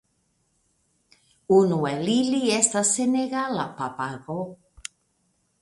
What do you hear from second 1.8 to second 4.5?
el ili estas senegala papago.